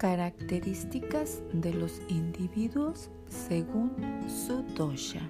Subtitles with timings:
[0.00, 3.92] Características de los individuos según
[4.30, 5.20] su dosha.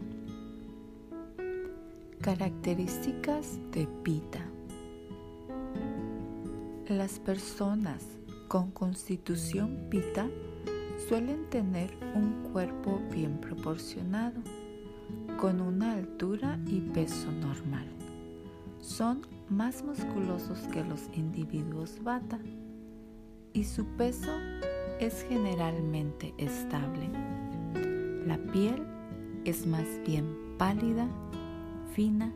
[2.21, 4.47] Características de Pita.
[6.87, 8.07] Las personas
[8.47, 10.29] con constitución Pita
[11.09, 14.41] suelen tener un cuerpo bien proporcionado,
[15.41, 17.89] con una altura y peso normal.
[18.79, 22.39] Son más musculosos que los individuos Vata
[23.53, 24.31] y su peso
[25.01, 27.09] es generalmente estable.
[28.27, 28.83] La piel
[29.45, 31.09] es más bien pálida,
[31.95, 32.33] fina,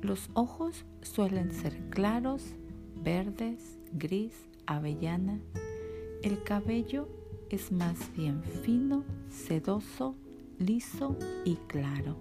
[0.00, 2.54] los ojos suelen ser claros,
[3.02, 4.34] verdes, gris,
[4.66, 5.40] avellana,
[6.22, 7.08] el cabello
[7.50, 10.14] es más bien fino, sedoso,
[10.58, 12.16] liso y claro.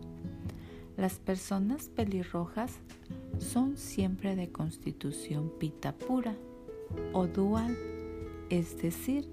[0.97, 2.73] Las personas pelirrojas
[3.39, 6.35] son siempre de constitución pita pura
[7.13, 7.75] o dual,
[8.49, 9.27] es decir,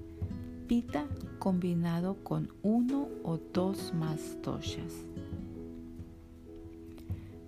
[0.70, 1.04] pita
[1.40, 5.04] combinado con uno o dos más toshas.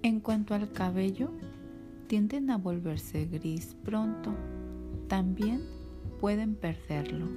[0.03, 1.31] En cuanto al cabello,
[2.09, 4.35] tienden a volverse gris pronto.
[5.07, 5.63] También
[6.21, 7.29] pueden perderlo.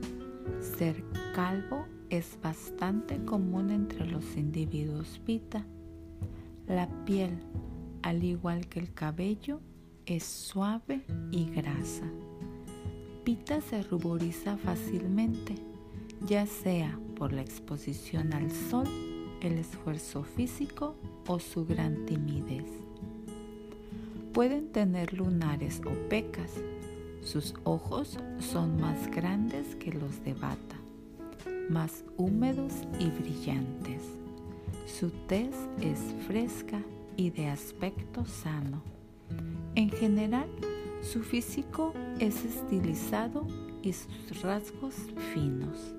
[0.59, 1.03] Ser
[1.35, 5.67] calvo es bastante común entre los individuos pita.
[6.67, 7.37] La piel,
[8.01, 9.59] al igual que el cabello,
[10.07, 12.11] es suave y grasa.
[13.23, 15.55] Pita se ruboriza fácilmente,
[16.21, 18.87] ya sea por la exposición al sol,
[19.41, 20.95] el esfuerzo físico
[21.27, 22.65] o su gran timidez.
[24.33, 26.51] Pueden tener lunares o pecas,
[27.21, 30.75] sus ojos son más grandes que los de bata,
[31.69, 34.03] más húmedos y brillantes.
[34.85, 36.81] Su tez es fresca
[37.17, 38.83] y de aspecto sano.
[39.73, 40.49] En general,
[41.01, 43.47] su físico es estilizado
[43.81, 44.95] y sus rasgos
[45.33, 45.95] finos.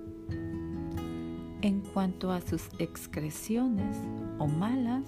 [1.66, 3.96] En cuanto a sus excreciones
[4.38, 5.02] o malas,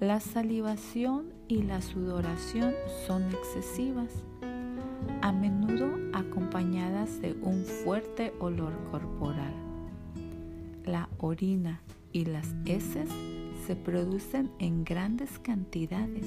[0.00, 2.74] la salivación y la sudoración
[3.06, 4.10] son excesivas
[5.22, 9.54] a menudo acompañadas de un fuerte olor corporal.
[10.84, 11.80] La orina
[12.10, 13.08] y las heces
[13.64, 16.26] se producen en grandes cantidades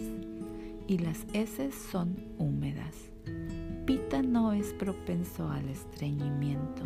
[0.87, 2.95] y las heces son húmedas.
[3.85, 6.83] Pita no es propenso al estreñimiento.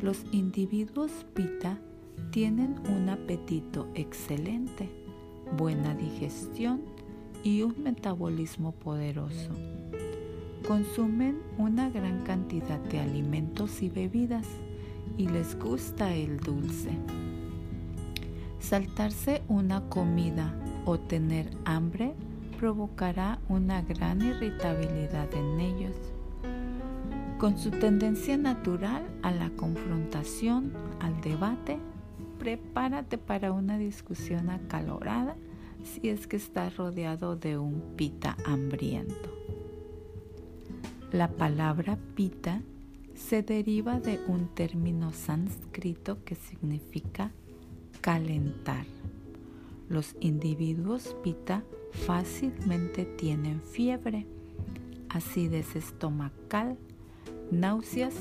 [0.00, 1.78] Los individuos Pita
[2.30, 4.88] tienen un apetito excelente,
[5.56, 6.82] buena digestión
[7.42, 9.50] y un metabolismo poderoso
[10.68, 14.46] consumen una gran cantidad de alimentos y bebidas
[15.16, 16.90] y les gusta el dulce.
[18.60, 20.54] Saltarse una comida
[20.84, 22.14] o tener hambre
[22.58, 25.96] provocará una gran irritabilidad en ellos.
[27.38, 31.78] Con su tendencia natural a la confrontación, al debate,
[32.40, 35.36] prepárate para una discusión acalorada
[35.84, 39.32] si es que estás rodeado de un pita hambriento.
[41.12, 42.60] La palabra pita
[43.14, 47.30] se deriva de un término sánscrito que significa
[48.00, 48.84] calentar.
[49.88, 51.62] Los individuos pita
[51.92, 54.26] fácilmente tienen fiebre,
[55.08, 56.76] acidez estomacal,
[57.50, 58.14] náuseas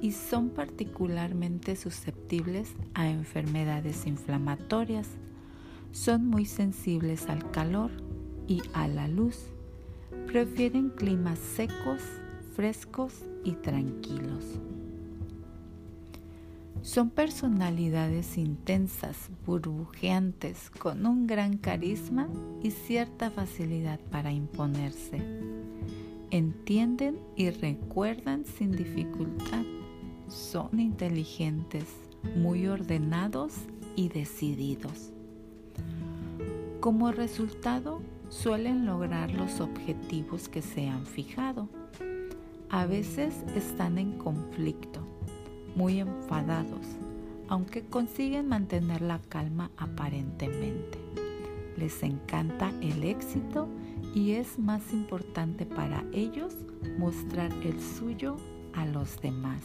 [0.00, 5.08] y son particularmente susceptibles a enfermedades inflamatorias.
[5.92, 7.90] Son muy sensibles al calor
[8.46, 9.46] y a la luz.
[10.26, 12.02] Prefieren climas secos,
[12.54, 14.44] frescos y tranquilos.
[16.82, 22.28] Son personalidades intensas, burbujeantes, con un gran carisma
[22.62, 25.59] y cierta facilidad para imponerse.
[26.30, 29.64] Entienden y recuerdan sin dificultad.
[30.28, 31.86] Son inteligentes,
[32.36, 33.54] muy ordenados
[33.96, 35.12] y decididos.
[36.80, 41.68] Como resultado, suelen lograr los objetivos que se han fijado
[42.72, 45.00] a veces están en conflicto,
[45.74, 46.86] muy enfadados,
[47.48, 50.96] aunque consiguen mantener la calma aparentemente.
[51.76, 53.66] Les encanta el éxito
[54.14, 56.54] y es más importante para ellos
[56.98, 58.36] mostrar el suyo
[58.74, 59.62] a los demás.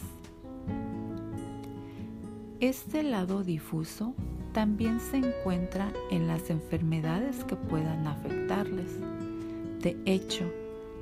[2.60, 4.14] Este lado difuso
[4.52, 8.98] también se encuentra en las enfermedades que puedan afectarles.
[9.82, 10.50] De hecho,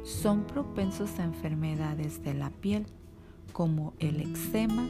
[0.03, 2.87] son propensos a enfermedades de la piel
[3.53, 4.85] como el eczema,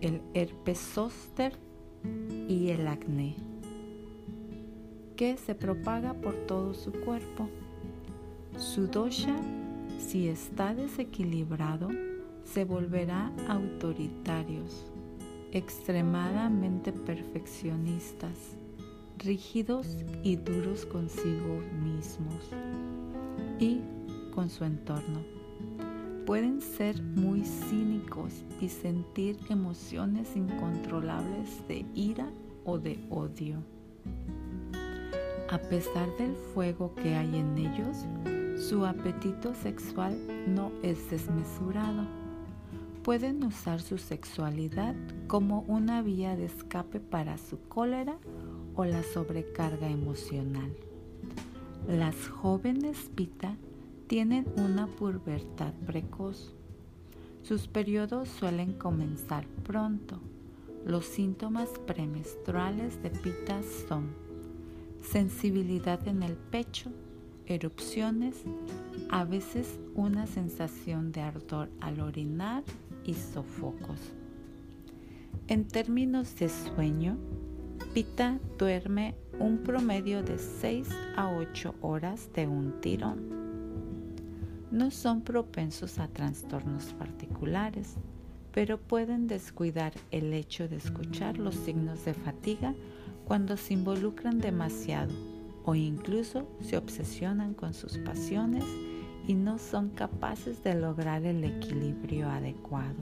[0.00, 1.56] el herpes zóster
[2.48, 3.36] y el acné,
[5.14, 7.48] que se propaga por todo su cuerpo.
[8.56, 9.34] Su dosha,
[9.98, 11.88] si está desequilibrado,
[12.44, 14.90] se volverá autoritarios,
[15.52, 18.56] extremadamente perfeccionistas,
[19.18, 19.86] rígidos
[20.22, 22.50] y duros consigo mismos
[23.58, 23.80] y
[24.34, 25.20] con su entorno.
[26.26, 32.28] Pueden ser muy cínicos y sentir emociones incontrolables de ira
[32.64, 33.62] o de odio.
[35.50, 38.06] A pesar del fuego que hay en ellos,
[38.62, 40.16] su apetito sexual
[40.46, 42.06] no es desmesurado.
[43.02, 44.94] Pueden usar su sexualidad
[45.26, 48.16] como una vía de escape para su cólera
[48.76, 50.72] o la sobrecarga emocional.
[51.88, 53.56] Las jóvenes pita
[54.06, 56.54] tienen una pubertad precoz.
[57.42, 60.20] Sus periodos suelen comenzar pronto.
[60.86, 64.10] Los síntomas premenstruales de pita son
[65.02, 66.92] sensibilidad en el pecho,
[67.46, 68.36] erupciones,
[69.10, 72.62] a veces una sensación de ardor al orinar
[73.04, 74.00] y sofocos.
[75.48, 77.18] En términos de sueño,
[77.94, 83.20] Pita duerme un promedio de 6 a 8 horas de un tirón.
[84.70, 87.96] No son propensos a trastornos particulares,
[88.52, 92.74] pero pueden descuidar el hecho de escuchar los signos de fatiga
[93.26, 95.31] cuando se involucran demasiado
[95.64, 98.64] o incluso se obsesionan con sus pasiones
[99.26, 102.96] y no son capaces de lograr el equilibrio adecuado.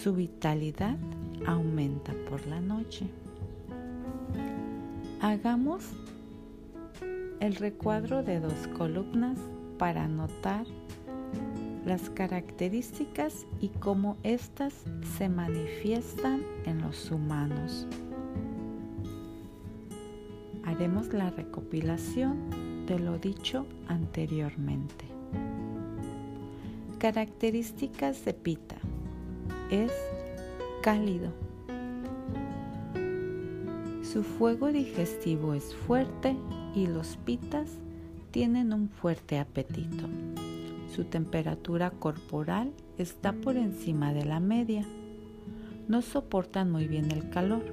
[0.00, 0.96] Su vitalidad
[1.46, 3.06] aumenta por la noche.
[5.20, 5.84] Hagamos
[7.40, 9.38] el recuadro de dos columnas
[9.78, 10.66] para notar
[11.84, 14.74] las características y cómo éstas
[15.18, 17.86] se manifiestan en los humanos.
[20.64, 25.04] Haremos la recopilación de lo dicho anteriormente.
[26.98, 28.76] Características de pita.
[29.70, 29.92] Es
[30.82, 31.32] cálido
[34.12, 36.36] su fuego digestivo es fuerte
[36.74, 37.78] y los pitas
[38.30, 40.06] tienen un fuerte apetito.
[40.94, 44.84] Su temperatura corporal está por encima de la media.
[45.88, 47.64] No soportan muy bien el calor.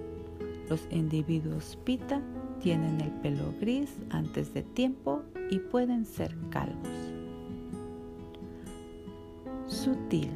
[0.70, 2.22] Los individuos pita
[2.62, 6.90] tienen el pelo gris antes de tiempo y pueden ser calvos.
[9.68, 10.30] Sutil.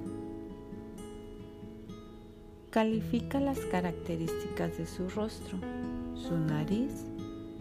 [2.69, 5.59] Califica las características de su rostro
[6.15, 7.05] su nariz,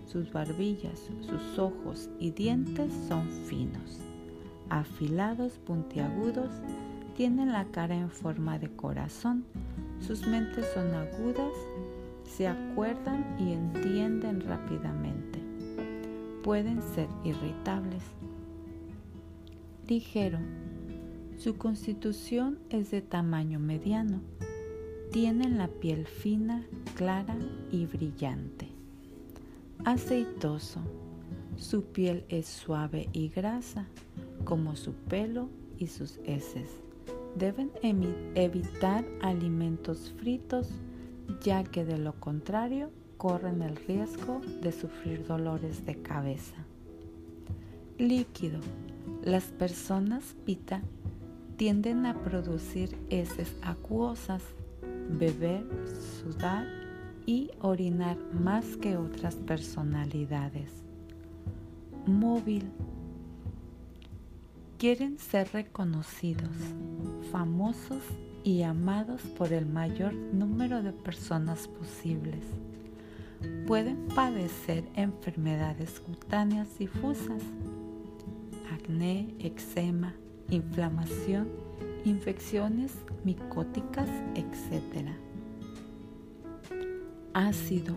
[0.07, 4.01] sus barbillas, sus ojos y dientes son finos,
[4.69, 6.51] afilados, puntiagudos,
[7.17, 9.45] tienen la cara en forma de corazón,
[10.01, 11.53] sus mentes son agudas,
[12.37, 15.41] se acuerdan y entienden rápidamente.
[16.43, 18.03] Pueden ser irritables.
[19.89, 20.39] Ligero.
[21.37, 24.21] Su constitución es de tamaño mediano
[25.13, 27.37] tienen la piel fina, clara
[27.71, 28.69] y brillante.
[29.85, 30.81] Aceitoso.
[31.59, 33.87] Su piel es suave y grasa,
[34.45, 36.71] como su pelo y sus heces.
[37.37, 40.71] Deben evitar alimentos fritos,
[41.41, 46.57] ya que de lo contrario corren el riesgo de sufrir dolores de cabeza.
[47.99, 48.61] Líquido.
[49.23, 50.83] Las personas pita
[51.57, 54.43] tienden a producir heces acuosas
[55.09, 55.65] beber,
[56.21, 56.67] sudar
[57.27, 60.71] y orinar más que otras personalidades.
[62.07, 62.71] Móvil.
[64.79, 66.51] Quieren ser reconocidos,
[67.31, 68.03] famosos
[68.45, 72.45] y amados por el mayor número de personas posibles.
[73.67, 77.43] Pueden padecer enfermedades cutáneas difusas,
[78.73, 80.15] acné, eczema,
[80.51, 81.49] inflamación
[82.05, 82.93] infecciones
[83.25, 85.09] micóticas, etc.
[87.35, 87.95] Ácido.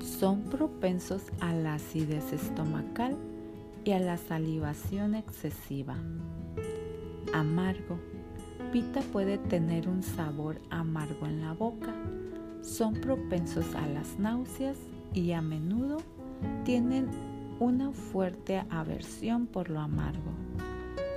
[0.00, 3.16] Son propensos a la acidez estomacal
[3.84, 5.96] y a la salivación excesiva.
[7.32, 7.98] Amargo.
[8.72, 11.94] Pita puede tener un sabor amargo en la boca.
[12.62, 14.78] Son propensos a las náuseas
[15.12, 15.98] y a menudo
[16.64, 17.10] tienen
[17.60, 20.32] una fuerte aversión por lo amargo.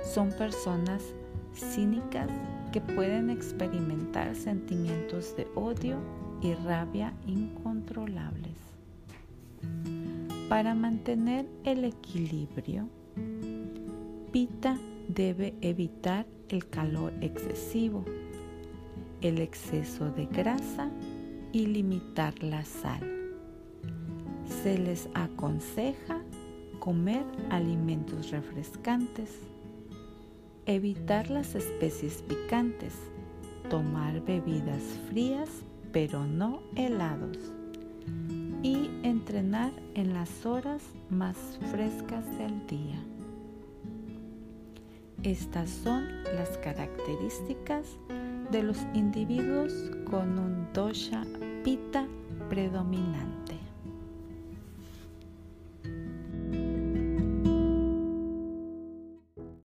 [0.04, 1.02] Son personas
[1.54, 2.28] cínicas
[2.72, 5.96] que pueden experimentar sentimientos de odio
[6.42, 8.58] y rabia incontrolables.
[10.50, 12.86] Para mantener el equilibrio,
[14.30, 14.76] Pita
[15.08, 18.04] debe evitar el calor excesivo,
[19.20, 20.90] el exceso de grasa
[21.52, 23.00] y limitar la sal.
[24.62, 26.22] Se les aconseja
[26.78, 29.30] comer alimentos refrescantes
[30.68, 32.92] Evitar las especies picantes.
[33.70, 35.48] Tomar bebidas frías
[35.92, 37.38] pero no helados.
[38.64, 41.36] Y entrenar en las horas más
[41.70, 43.00] frescas del día.
[45.22, 47.96] Estas son las características
[48.50, 49.72] de los individuos
[50.08, 51.24] con un dosha
[51.64, 52.06] pita
[52.48, 53.55] predominante.